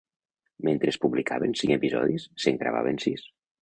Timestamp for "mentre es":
0.67-0.97